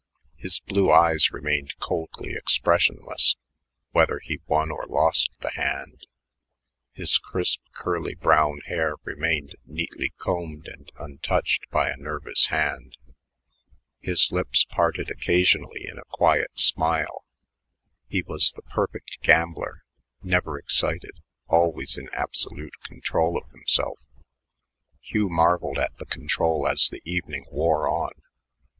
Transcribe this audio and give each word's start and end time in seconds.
His 0.35 0.59
blue 0.59 0.89
eyes 0.89 1.31
remained 1.31 1.77
coldly 1.77 2.33
expressionless 2.33 3.35
whether 3.91 4.17
he 4.17 4.39
won 4.47 4.71
or 4.71 4.87
lost 4.87 5.29
the 5.41 5.51
hand; 5.51 6.07
his 6.91 7.19
crisp, 7.19 7.61
curly 7.73 8.15
brown 8.15 8.61
hair 8.65 8.95
remained 9.03 9.57
neatly 9.67 10.11
combed 10.17 10.67
and 10.67 10.91
untouched 10.97 11.69
by 11.69 11.89
a 11.91 11.97
nervous 11.97 12.47
hand; 12.47 12.97
his 13.99 14.31
lips 14.31 14.63
parted 14.63 15.11
occasionally 15.11 15.85
in 15.87 15.99
a 15.99 16.05
quiet 16.11 16.59
smile: 16.59 17.23
he 18.09 18.23
was 18.23 18.53
the 18.53 18.63
perfect 18.63 19.19
gambler, 19.21 19.83
never 20.23 20.57
excited, 20.57 21.21
always 21.47 21.95
in 21.95 22.09
absolute 22.11 22.79
control 22.81 23.37
of 23.37 23.51
himself. 23.51 23.99
Hugh 24.99 25.29
marveled 25.29 25.77
at 25.77 25.95
the 25.99 26.07
control 26.07 26.67
as 26.67 26.89
the 26.89 27.03
evening 27.05 27.45
wore 27.51 27.87
on. 27.87 28.13